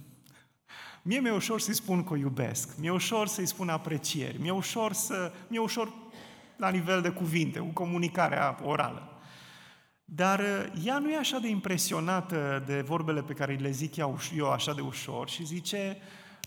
[1.07, 4.93] Mie mi-e ușor să-i spun că o iubesc, mi-e ușor să-i spun aprecieri, mi-e ușor,
[4.93, 5.93] să, mi-e ușor
[6.57, 9.19] la nivel de cuvinte, cu comunicarea orală.
[10.05, 14.19] Dar uh, ea nu e așa de impresionată de vorbele pe care le zic eu,
[14.37, 15.99] eu așa de ușor și zice,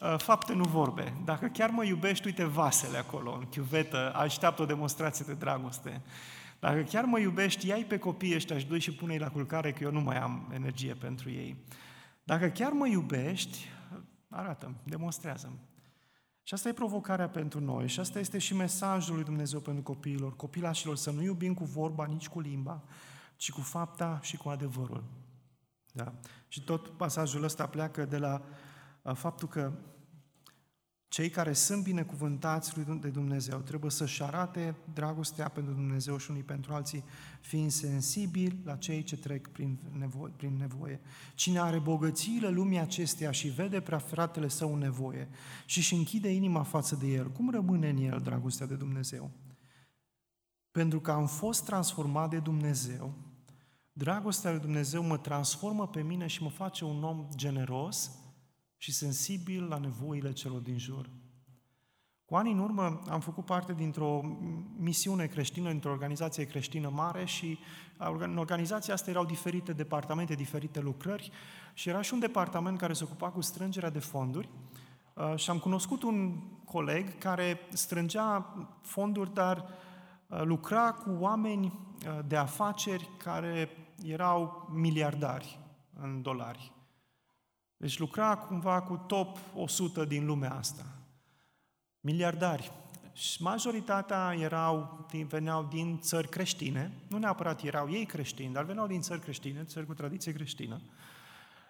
[0.02, 1.13] uh, fapte nu vorbe.
[1.26, 6.02] Dacă chiar mă iubești, uite vasele acolo, în chiuvetă, așteaptă o demonstrație de dragoste.
[6.60, 9.84] Dacă chiar mă iubești, ia pe copiii ăștia și du și pune-i la culcare, că
[9.84, 11.56] eu nu mai am energie pentru ei.
[12.24, 13.67] Dacă chiar mă iubești,
[14.30, 15.60] arată demonstrează-mi.
[16.44, 20.36] Și asta e provocarea pentru noi și asta este și mesajul lui Dumnezeu pentru copiilor,
[20.36, 22.84] copilașilor, să nu iubim cu vorba, nici cu limba,
[23.36, 25.04] ci cu fapta și cu adevărul.
[25.92, 26.13] Da?
[26.48, 28.42] Și tot pasajul ăsta pleacă de la
[29.13, 29.72] faptul că
[31.08, 36.74] cei care sunt binecuvântați de Dumnezeu trebuie să-și arate dragostea pentru Dumnezeu și unii pentru
[36.74, 37.04] alții,
[37.41, 40.34] fiind sensibili la cei ce trec prin nevoie.
[40.36, 41.00] Prin nevoie.
[41.36, 45.30] Cine are bogățiile lumii acesteia și vede prea fratele său în nevoie
[45.65, 49.32] și își închide inima față de el, cum rămâne în el dragostea de Dumnezeu?
[50.72, 53.13] Pentru că am fost transformat de Dumnezeu,
[53.91, 58.12] dragostea de Dumnezeu mă transformă pe mine și mă face un om generos,
[58.78, 61.10] și sensibil la nevoile celor din jur.
[62.26, 64.22] Cu ani în urmă am făcut parte dintr-o
[64.78, 67.60] misiune creștină, dintr-o organizație creștină mare și
[67.98, 71.32] în organizația asta erau diferite departamente, diferite lucrări
[71.74, 74.50] și era și un departament care se ocupa cu strângerea de fonduri
[75.13, 79.70] uh, și am cunoscut un coleg care strângea fonduri, dar
[80.28, 83.70] uh, lucra cu oameni uh, de afaceri care
[84.04, 85.60] erau miliardari
[86.02, 86.72] în dolari.
[87.78, 90.86] Deci lucra cumva cu top 100 din lumea asta.
[92.00, 92.72] Miliardari.
[93.13, 99.02] Și majoritatea erau, veneau din țări creștine, nu neapărat erau ei creștini, dar veneau din
[99.02, 100.82] țări creștine, țări cu tradiție creștină.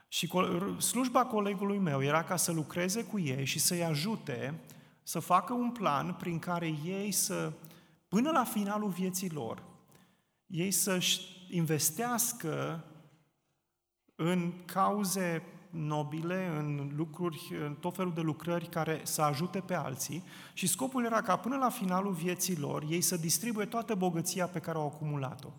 [0.08, 0.32] Și
[0.80, 4.60] slujba colegului meu era ca să lucreze cu ei și să-i ajute
[5.04, 7.54] să facă un plan prin care ei să,
[8.08, 9.64] până la finalul vieții lor,
[10.48, 12.84] ei să-și investească
[14.16, 20.24] în cauze nobile, în lucruri, în tot felul de lucrări care să ajute pe alții
[20.54, 24.60] și scopul era ca până la finalul vieții lor ei să distribuie toată bogăția pe
[24.60, 25.50] care au acumulat-o.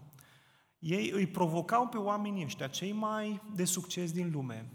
[0.78, 4.66] Ei îi provocau pe oamenii ăștia, cei mai de succes din lume,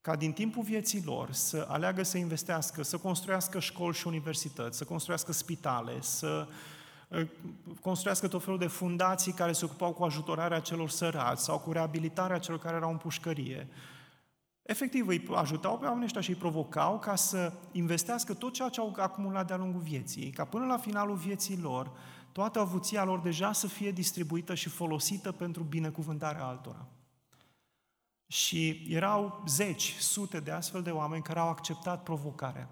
[0.00, 4.84] ca din timpul vieții lor să aleagă să investească, să construiască școli și universități, să
[4.84, 6.46] construiască spitale, să
[7.12, 7.26] ă,
[7.80, 12.38] construiască tot felul de fundații care se ocupau cu ajutorarea celor sărați sau cu reabilitarea
[12.38, 13.68] celor care erau în pușcărie,
[14.70, 18.80] Efectiv, îi ajutau pe oamenii ăștia și îi provocau ca să investească tot ceea ce
[18.80, 21.92] au acumulat de-a lungul vieții, ca până la finalul vieții lor,
[22.32, 26.86] toată avuția lor deja să fie distribuită și folosită pentru binecuvântarea altora.
[28.26, 32.68] Și erau zeci, sute de astfel de oameni care au acceptat provocarea.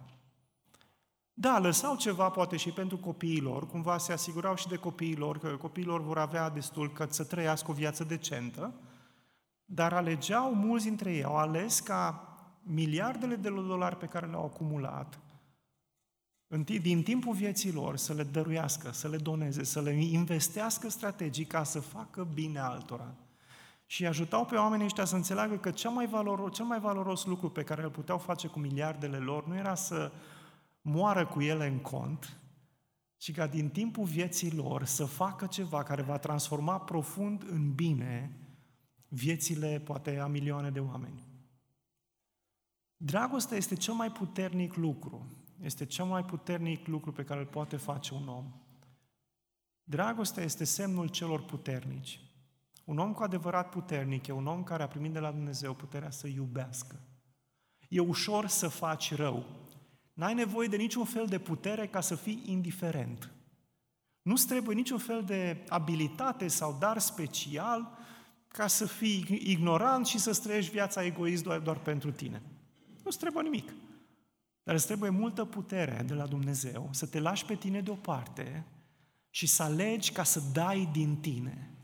[1.33, 6.03] Da, lăsau ceva poate și pentru copiilor, cumva se asigurau și de copiilor că copiilor
[6.03, 8.75] vor avea destul cât să trăiască o viață decentă,
[9.71, 12.23] dar alegeau, mulți dintre ei au ales ca
[12.63, 15.19] miliardele de dolari pe care le-au acumulat
[16.81, 21.65] din timpul vieții lor să le dăruiască, să le doneze, să le investească strategic ca
[21.65, 23.15] să facă bine altora.
[23.87, 27.51] Și ajutau pe oamenii ăștia să înțeleagă că cel mai, valoros, cel mai valoros lucru
[27.51, 30.13] pe care îl puteau face cu miliardele lor nu era să
[30.81, 32.37] moară cu ele în cont,
[33.17, 38.48] ci ca din timpul vieții lor să facă ceva care va transforma profund în bine
[39.09, 41.27] viețile, poate, a milioane de oameni.
[42.97, 45.27] Dragostea este cel mai puternic lucru.
[45.61, 48.53] Este cel mai puternic lucru pe care îl poate face un om.
[49.83, 52.21] Dragostea este semnul celor puternici.
[52.85, 56.11] Un om cu adevărat puternic e un om care a primit de la Dumnezeu puterea
[56.11, 57.01] să iubească.
[57.89, 59.45] E ușor să faci rău.
[60.13, 63.33] N-ai nevoie de niciun fel de putere ca să fii indiferent.
[64.23, 67.99] Nu-ți trebuie niciun fel de abilitate sau dar special
[68.59, 72.43] ca să fii ignorant și să trăiești viața egoist doar, doar pentru tine.
[73.05, 73.73] Nu-ți trebuie nimic.
[74.63, 78.67] Dar îți trebuie multă putere de la Dumnezeu să te lași pe tine deoparte
[79.31, 81.75] și să alegi ca să dai din tine,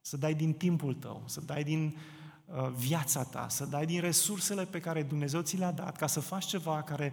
[0.00, 1.96] să dai din timpul tău, să dai din
[2.44, 6.20] uh, viața ta, să dai din resursele pe care Dumnezeu ți le-a dat, ca să
[6.20, 7.12] faci ceva care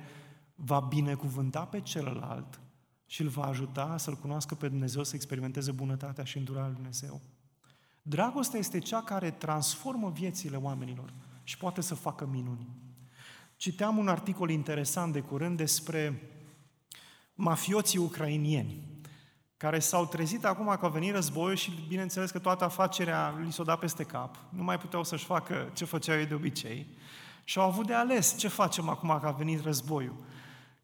[0.55, 2.60] va binecuvânta pe celălalt
[3.05, 7.21] și îl va ajuta să-L cunoască pe Dumnezeu, să experimenteze bunătatea și îndurarea lui Dumnezeu.
[8.01, 12.67] Dragostea este cea care transformă viețile oamenilor și poate să facă minuni.
[13.55, 16.21] Citeam un articol interesant de curând despre
[17.33, 18.88] mafioții ucrainieni,
[19.57, 23.63] care s-au trezit acum că a venit războiul și bineînțeles că toată afacerea li s-o
[23.63, 24.38] dat peste cap.
[24.49, 26.97] Nu mai puteau să-și facă ce făceau ei de obicei.
[27.43, 30.15] Și au avut de ales ce facem acum că a venit războiul.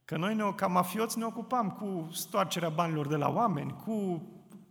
[0.06, 4.22] Că noi, ne, ca mafioți, ne ocupam cu stoarcerea banilor de la oameni, cu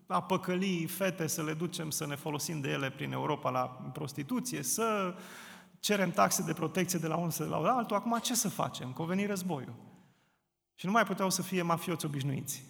[0.07, 4.63] a păcăli fete să le ducem să ne folosim de ele prin Europa la prostituție,
[4.63, 5.15] să
[5.79, 8.93] cerem taxe de protecție de la unul de la altul, acum ce să facem?
[8.93, 9.75] Că a venit războiul.
[10.75, 12.65] Și nu mai puteau să fie mafioți obișnuiți.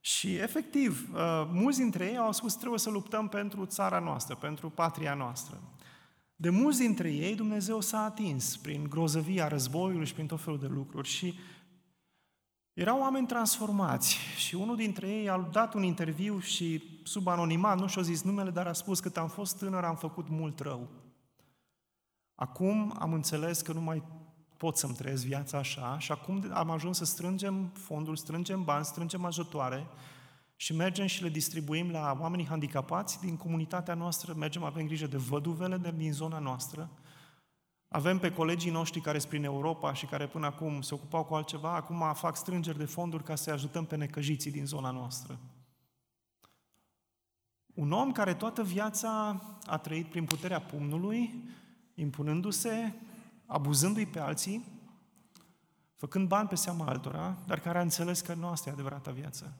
[0.00, 1.20] Și, efectiv, uh,
[1.52, 5.60] mulți dintre ei au spus trebuie să luptăm pentru țara noastră, pentru patria noastră.
[6.36, 10.66] De mulți dintre ei, Dumnezeu s-a atins prin grozăvia războiului și prin tot felul de
[10.66, 11.38] lucruri și
[12.74, 17.86] erau oameni transformați și unul dintre ei a dat un interviu și sub anonimat, nu
[17.86, 20.88] și-a zis numele, dar a spus că am fost tânăr, am făcut mult rău.
[22.34, 24.02] Acum am înțeles că nu mai
[24.56, 29.24] pot să-mi trăiesc viața așa și acum am ajuns să strângem fonduri, strângem bani, strângem
[29.24, 29.86] ajutoare
[30.56, 35.16] și mergem și le distribuim la oamenii handicapați din comunitatea noastră, mergem, avem grijă de
[35.16, 36.90] văduvele de, din zona noastră,
[37.94, 41.34] avem pe colegii noștri care sunt prin Europa și care până acum se ocupau cu
[41.34, 45.38] altceva, acum fac strângeri de fonduri ca să ajutăm pe necăjiții din zona noastră.
[47.74, 51.44] Un om care toată viața a trăit prin puterea pumnului,
[51.94, 52.94] impunându-se,
[53.46, 54.64] abuzându-i pe alții,
[55.94, 59.56] făcând bani pe seama altora, dar care a înțeles că nu asta e adevărata viață.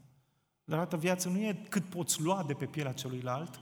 [0.66, 3.61] Adevărata viață nu e cât poți lua de pe pielea celuilalt,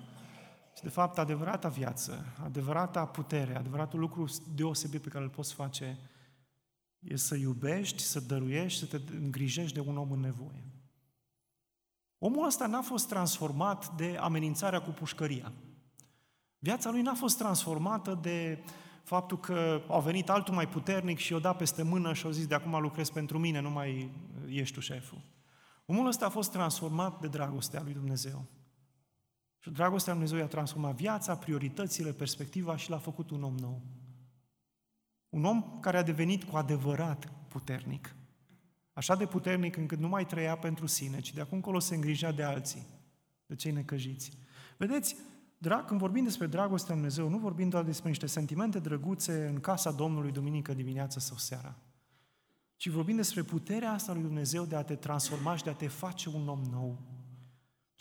[0.76, 5.98] și de fapt adevărata viață, adevărata putere, adevăratul lucru deosebit pe care îl poți face
[6.98, 10.64] e să iubești, să dăruiești, să te îngrijești de un om în nevoie.
[12.18, 15.52] Omul ăsta n-a fost transformat de amenințarea cu pușcăria.
[16.58, 18.64] Viața lui n-a fost transformată de
[19.02, 22.46] faptul că a venit altul mai puternic și o da peste mână și a zis
[22.46, 24.10] de acum lucrez pentru mine, nu mai
[24.48, 25.22] ești tu șeful.
[25.86, 28.44] Omul ăsta a fost transformat de dragostea lui Dumnezeu.
[29.62, 33.80] Și dragostea lui Dumnezeu i-a transformat viața, prioritățile, perspectiva și l-a făcut un om nou.
[35.28, 38.14] Un om care a devenit cu adevărat puternic.
[38.92, 42.32] Așa de puternic încât nu mai trăia pentru sine, ci de acum încolo se îngrijea
[42.32, 42.86] de alții,
[43.46, 44.32] de cei necăjiți.
[44.76, 45.16] Vedeți,
[45.58, 49.60] drag, când vorbim despre dragostea lui Dumnezeu, nu vorbim doar despre niște sentimente drăguțe în
[49.60, 51.76] casa Domnului duminică dimineața sau seara,
[52.76, 55.88] ci vorbim despre puterea asta lui Dumnezeu de a te transforma și de a te
[55.88, 56.98] face un om nou.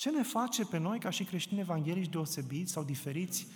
[0.01, 3.47] Ce ne face pe noi ca și creștini evanghelici deosebiți sau diferiți?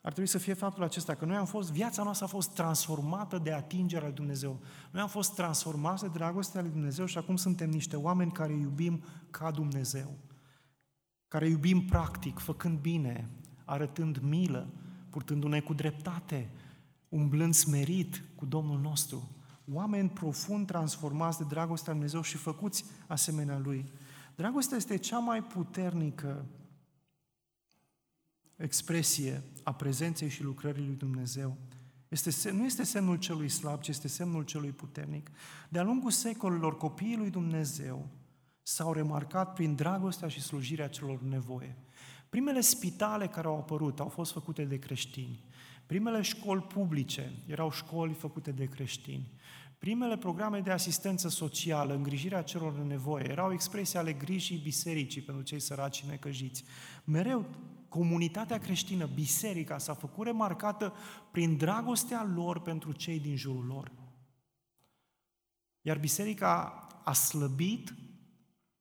[0.00, 3.38] Ar trebui să fie faptul acesta, că noi am fost, viața noastră a fost transformată
[3.38, 4.60] de atingerea lui Dumnezeu.
[4.90, 9.04] Noi am fost transformați de dragostea lui Dumnezeu și acum suntem niște oameni care iubim
[9.30, 10.18] ca Dumnezeu.
[11.28, 13.30] Care iubim practic, făcând bine,
[13.64, 14.68] arătând milă,
[15.10, 16.50] purtându-ne cu dreptate,
[17.08, 19.30] umblând smerit cu Domnul nostru.
[19.72, 23.92] Oameni profund transformați de dragostea lui Dumnezeu și făcuți asemenea Lui.
[24.36, 26.46] Dragostea este cea mai puternică
[28.56, 31.56] expresie a prezenței și lucrării lui Dumnezeu.
[32.08, 35.30] Este, nu este semnul celui slab, ci este semnul celui puternic.
[35.68, 38.08] De-a lungul secolelor, copiii lui Dumnezeu
[38.62, 41.76] s-au remarcat prin dragostea și slujirea celor nevoie.
[42.28, 45.44] Primele spitale care au apărut au fost făcute de creștini.
[45.86, 49.32] Primele școli publice erau școli făcute de creștini.
[49.78, 55.42] Primele programe de asistență socială, îngrijirea celor în nevoie, erau expresii ale grijii bisericii pentru
[55.42, 56.64] cei săraci și necăjiți.
[57.04, 57.46] Mereu
[57.88, 60.94] comunitatea creștină, biserica, s-a făcut remarcată
[61.30, 63.92] prin dragostea lor pentru cei din jurul lor.
[65.80, 67.94] Iar biserica a slăbit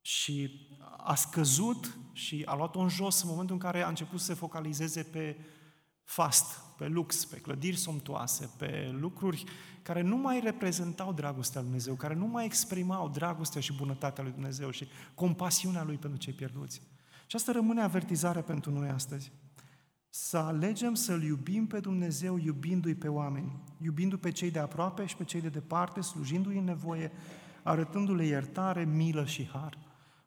[0.02, 0.68] și
[0.98, 4.34] a scăzut și a luat-o în jos în momentul în care a început să se
[4.34, 5.38] focalizeze pe
[6.06, 9.44] fast, pe lux, pe clădiri somptoase, pe lucruri
[9.82, 14.32] care nu mai reprezentau dragostea lui Dumnezeu, care nu mai exprimau dragostea și bunătatea lui
[14.32, 16.82] Dumnezeu și compasiunea lui pentru cei pierduți.
[17.28, 19.32] Și asta rămâne avertizarea pentru noi astăzi.
[20.10, 25.06] Să alegem să-L iubim pe Dumnezeu iubindu-i pe oameni, iubindu i pe cei de aproape
[25.06, 27.12] și pe cei de departe, slujindu-i în nevoie,
[27.64, 29.78] arătându-le iertare, milă și har.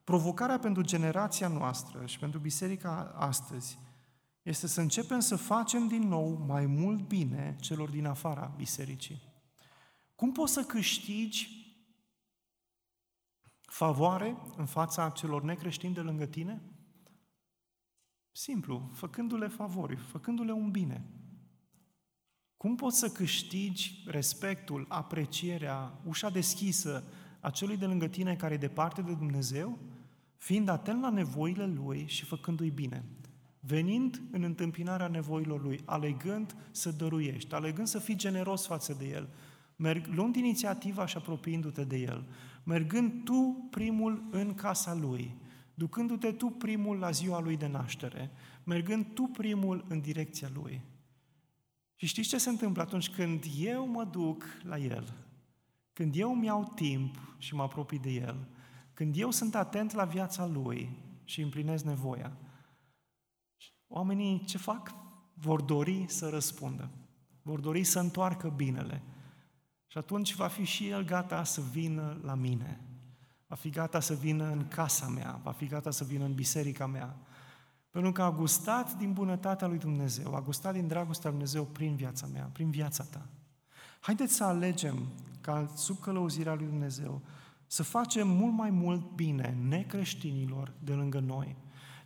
[0.04, 3.78] Provocarea pentru generația noastră și pentru biserica astăzi
[4.48, 9.22] este să începem să facem din nou mai mult bine celor din afara bisericii.
[10.14, 11.66] Cum poți să câștigi
[13.60, 16.62] favoare în fața celor necreștini de lângă tine?
[18.32, 21.04] Simplu, făcându-le favori, făcându-le un bine.
[22.56, 27.04] Cum poți să câștigi respectul, aprecierea, ușa deschisă
[27.40, 29.78] a celui de lângă tine care e departe de Dumnezeu?
[30.36, 33.04] Fiind atent la nevoile lui și făcându-i bine.
[33.68, 39.28] Venind în întâmpinarea nevoilor lui, alegând să dăruiești, alegând să fii generos față de el,
[39.76, 42.26] merg, luând inițiativa și apropiindu-te de el,
[42.64, 45.36] mergând tu primul în casa lui,
[45.74, 48.30] ducându-te tu primul la ziua lui de naștere,
[48.64, 50.80] mergând tu primul în direcția lui.
[51.94, 55.12] Și știți ce se întâmplă atunci când eu mă duc la el?
[55.92, 58.48] Când eu îmi iau timp și mă apropii de el,
[58.94, 60.90] când eu sunt atent la viața lui
[61.24, 62.36] și împlinesc nevoia,
[63.88, 64.94] oamenii ce fac?
[65.34, 66.90] Vor dori să răspundă.
[67.42, 69.02] Vor dori să întoarcă binele.
[69.86, 72.80] Și atunci va fi și el gata să vină la mine.
[73.46, 76.86] Va fi gata să vină în casa mea, va fi gata să vină în biserica
[76.86, 77.16] mea.
[77.90, 81.96] Pentru că a gustat din bunătatea lui Dumnezeu, a gustat din dragostea lui Dumnezeu prin
[81.96, 83.26] viața mea, prin viața ta.
[84.00, 85.08] Haideți să alegem
[85.40, 87.22] ca sub călăuzirea lui Dumnezeu
[87.66, 91.56] să facem mult mai mult bine necreștinilor de lângă noi,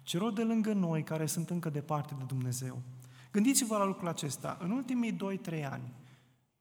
[0.03, 2.82] celor de lângă noi care sunt încă departe de Dumnezeu.
[3.32, 4.59] Gândiți-vă la lucrul acesta.
[4.61, 5.16] În ultimii
[5.50, 5.92] 2-3 ani,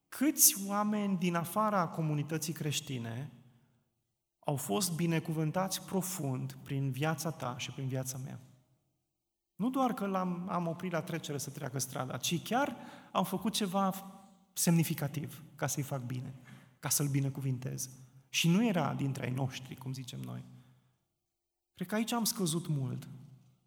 [0.08, 3.32] câți oameni din afara comunității creștine
[4.39, 8.39] au fost binecuvântați profund prin viața ta și prin viața mea?
[9.56, 12.76] Nu doar că l-am am oprit la trecere să treacă strada, ci chiar
[13.12, 13.94] am făcut ceva
[14.54, 16.36] semnificativ ca să-i fac bine,
[16.80, 17.89] ca să-l binecuvintez.
[18.30, 20.44] Și nu era dintre ai noștri, cum zicem noi.
[21.74, 23.08] Cred că aici am scăzut mult.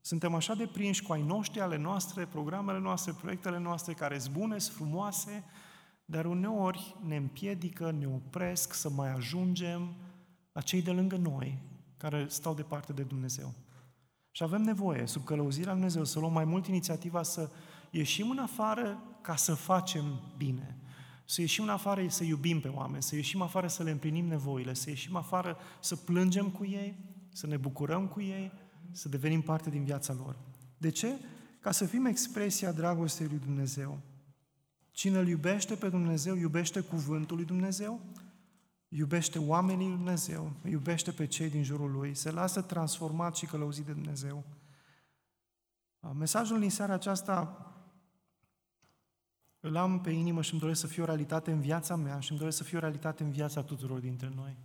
[0.07, 4.35] Suntem așa de prinși cu ai noștri, ale noastre, programele noastre, proiectele noastre, care sunt
[4.35, 5.45] bune, sunt frumoase,
[6.05, 9.95] dar uneori ne împiedică, ne opresc să mai ajungem
[10.53, 11.63] la cei de lângă noi,
[11.97, 13.55] care stau departe de Dumnezeu.
[14.31, 17.51] Și avem nevoie, sub călăuzirea Lui Dumnezeu, să luăm mai mult inițiativa să
[17.91, 20.79] ieșim în afară ca să facem bine.
[21.25, 24.75] Să ieșim în afară să iubim pe oameni, să ieșim afară să le împlinim nevoile,
[24.75, 26.99] să ieșim afară să plângem cu ei,
[27.33, 28.53] să ne bucurăm cu ei,
[28.95, 30.37] să devenim parte din viața lor.
[30.79, 31.19] De ce?
[31.61, 33.99] Ca să fim expresia dragostei lui Dumnezeu.
[34.91, 38.01] Cine îl iubește pe Dumnezeu, iubește cuvântul lui Dumnezeu,
[38.89, 43.85] iubește oamenii lui Dumnezeu, iubește pe cei din jurul lui, se lasă transformat și călăuzit
[43.85, 44.45] de Dumnezeu.
[46.13, 47.59] Mesajul din seara aceasta
[49.61, 52.31] îl am pe inimă și îmi doresc să fie o realitate în viața mea și
[52.31, 54.57] îmi doresc să fie o realitate în viața tuturor dintre noi.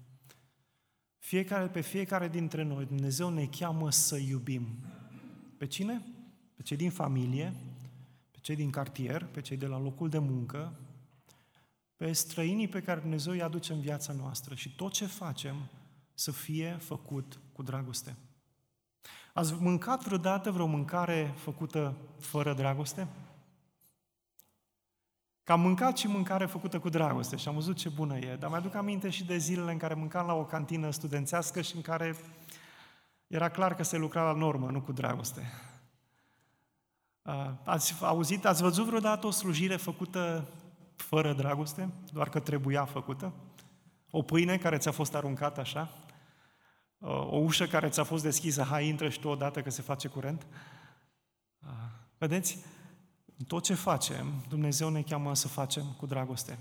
[1.20, 4.68] Fiecare, pe fiecare dintre noi, Dumnezeu ne cheamă să iubim.
[5.58, 6.02] Pe cine?
[6.56, 7.54] Pe cei din familie,
[8.32, 10.80] pe cei din cartier, pe cei de la locul de muncă,
[11.96, 15.56] pe străinii pe care Dumnezeu îi aduce în viața noastră și tot ce facem
[16.14, 18.16] să fie făcut cu dragoste.
[19.34, 23.08] Ați mâncat vreodată vreo mâncare făcută fără dragoste?
[25.50, 28.50] Că am mâncat și mâncare făcută cu dragoste și am văzut ce bună e, dar
[28.50, 32.16] mi-aduc aminte și de zilele în care mâncam la o cantină studențească și în care
[33.28, 35.52] era clar că se lucra la normă, nu cu dragoste.
[37.64, 40.48] Ați auzit, ați văzut vreodată o slujire făcută
[40.96, 43.34] fără dragoste, doar că trebuia făcută?
[44.12, 45.90] O pâine care ți-a fost aruncată așa?
[47.30, 50.48] O ușă care ți-a fost deschisă, hai, intră și tu odată că se face curent?
[52.18, 52.66] Vedeți?
[53.40, 56.58] În tot ce facem, Dumnezeu ne cheamă să facem cu dragoste.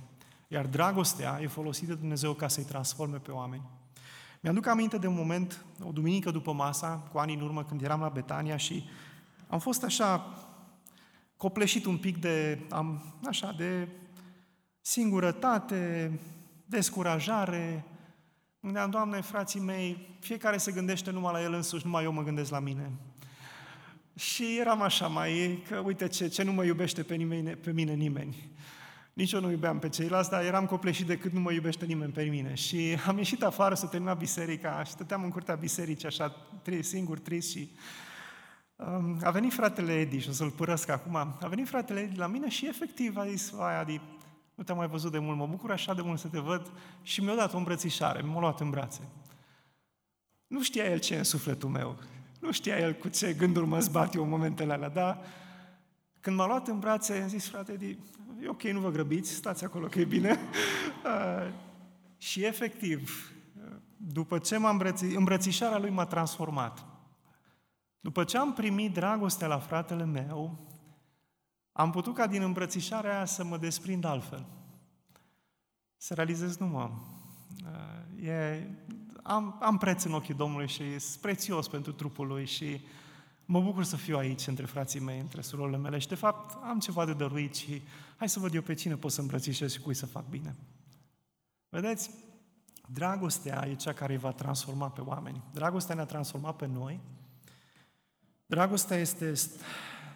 [0.48, 3.62] Iar dragostea e folosită de Dumnezeu ca să-i transforme pe oameni.
[4.40, 8.00] Mi-aduc aminte de un moment, o duminică după masa, cu ani în urmă, când eram
[8.00, 8.84] la Betania și
[9.48, 10.34] am fost așa
[11.36, 13.88] copleșit un pic de, am, așa, de
[14.80, 16.12] singurătate,
[16.66, 17.84] descurajare.
[18.60, 22.50] Gândeam, Doamne, frații mei, fiecare se gândește numai la el însuși, numai eu mă gândesc
[22.50, 22.90] la mine.
[24.18, 27.92] Și eram așa mai, că uite ce, ce nu mă iubește pe, nimeni, pe mine
[27.92, 28.50] nimeni.
[29.12, 32.12] Nici eu nu iubeam pe ceilalți, dar eram copleșit de cât nu mă iubește nimeni
[32.12, 32.54] pe mine.
[32.54, 36.28] Și am ieșit afară să termina biserica și stăteam în curtea bisericii așa,
[36.62, 37.70] trist, singur, trist și
[38.76, 42.26] um, a venit fratele Edi, și o să-l părăsc acum, a venit fratele Edi la
[42.26, 44.00] mine și efectiv a zis, vai Adi,
[44.54, 46.70] nu te-am mai văzut de mult, mă bucur așa de mult să te văd
[47.02, 49.00] și mi-a dat o îmbrățișare, m-a luat în brațe.
[50.46, 51.98] Nu știa el ce e în sufletul meu.
[52.38, 55.20] Nu știa el cu ce gânduri mă zbat eu în momentele alea, dar
[56.20, 57.96] când m-a luat în brațe, am zis, frate,
[58.42, 60.38] e ok, nu vă grăbiți, stați acolo că e bine.
[61.04, 61.52] Uh,
[62.16, 63.32] și efectiv,
[63.64, 66.86] uh, după ce m-am îmbrăți, îmbrățișarea lui m-a transformat.
[68.00, 70.58] După ce am primit dragostea la fratele meu,
[71.72, 74.46] am putut ca din îmbrățișarea aia să mă desprind altfel.
[75.96, 76.90] Să realizez, nu mă,
[78.22, 78.66] e,
[79.28, 82.80] am, am preț în ochii Domnului și e prețios pentru trupul Lui și
[83.44, 86.78] mă bucur să fiu aici între frații mei, între surorile mele și de fapt am
[86.78, 87.82] ceva de dăruit și
[88.16, 90.56] hai să văd eu pe cine pot să îmbrățișez și cui să fac bine.
[91.68, 92.10] Vedeți,
[92.86, 95.42] dragostea e cea care îi va transforma pe oameni.
[95.52, 97.00] Dragostea ne-a transformat pe noi.
[98.46, 99.32] Dragostea este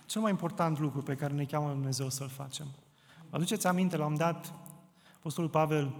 [0.06, 2.66] cel mai important lucru pe care ne cheamă Dumnezeu să-l facem.
[3.30, 4.52] Vă aduceți aminte, l-am dat
[5.16, 5.94] Apostolul Pavel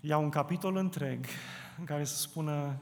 [0.00, 1.26] ia un capitol întreg
[1.78, 2.78] în care să spună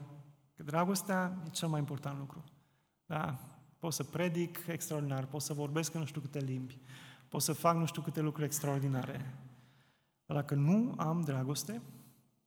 [0.55, 2.43] că dragostea e cel mai important lucru.
[3.05, 3.39] Da?
[3.79, 6.79] Pot să predic extraordinar, pot să vorbesc în nu știu câte limbi,
[7.27, 9.33] pot să fac nu știu câte lucruri extraordinare.
[10.25, 11.81] Dar dacă nu am dragoste,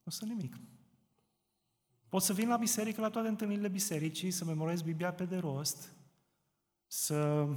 [0.03, 0.57] nu sunt nimic.
[2.09, 5.93] Pot să vin la biserică, la toate întâlnirile bisericii, să memorez Biblia pe de rost,
[6.87, 7.49] să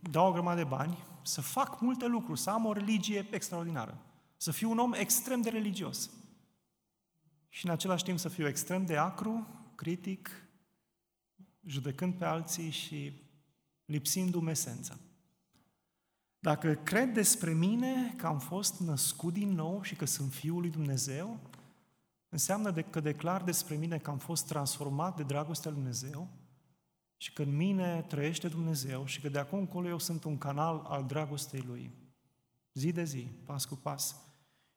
[0.00, 3.98] dau o grămadă de bani, să fac multe lucruri, să am o religie extraordinară,
[4.36, 6.10] să fiu un om extrem de religios
[7.54, 10.30] și în același timp să fiu extrem de acru, critic,
[11.64, 13.12] judecând pe alții și
[13.84, 14.98] lipsindu-mi esența.
[16.38, 20.70] Dacă cred despre mine că am fost născut din nou și că sunt Fiul lui
[20.70, 21.40] Dumnezeu,
[22.28, 26.28] înseamnă de că declar despre mine că am fost transformat de dragostea lui Dumnezeu
[27.16, 30.84] și că în mine trăiește Dumnezeu și că de acum încolo eu sunt un canal
[30.88, 31.90] al dragostei Lui.
[32.72, 34.31] Zi de zi, pas cu pas.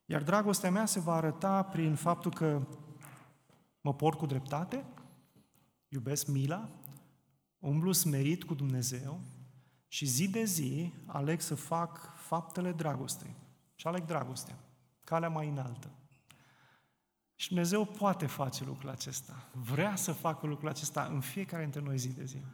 [0.06, 2.68] Iar dragostea mea se va arăta prin faptul că
[3.82, 4.86] mă port cu dreptate,
[5.88, 6.70] iubesc mila,
[7.60, 9.20] umblu smerit cu Dumnezeu
[9.88, 13.36] și zi de zi aleg să fac faptele dragostei.
[13.76, 14.58] Și aleg dragostea,
[15.03, 15.91] calea mai înaltă.
[17.36, 19.49] Și Dumnezeu poate face lucrul acesta.
[19.51, 22.45] Vrea să facă lucrul acesta în fiecare dintre noi zi de zi.